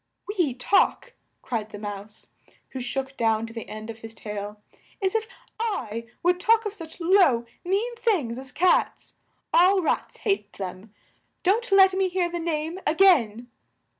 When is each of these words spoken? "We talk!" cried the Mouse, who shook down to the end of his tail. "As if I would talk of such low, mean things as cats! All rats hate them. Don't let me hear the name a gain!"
"We 0.27 0.55
talk!" 0.55 1.13
cried 1.43 1.69
the 1.69 1.77
Mouse, 1.77 2.25
who 2.69 2.81
shook 2.81 3.15
down 3.15 3.45
to 3.45 3.53
the 3.53 3.69
end 3.69 3.91
of 3.91 3.99
his 3.99 4.15
tail. 4.15 4.59
"As 4.99 5.13
if 5.13 5.27
I 5.59 6.07
would 6.23 6.39
talk 6.39 6.65
of 6.65 6.73
such 6.73 6.99
low, 6.99 7.45
mean 7.63 7.95
things 7.97 8.39
as 8.39 8.51
cats! 8.51 9.13
All 9.53 9.79
rats 9.83 10.17
hate 10.17 10.53
them. 10.53 10.91
Don't 11.43 11.71
let 11.71 11.93
me 11.93 12.09
hear 12.09 12.29
the 12.31 12.39
name 12.39 12.79
a 12.87 12.95
gain!" 12.95 13.49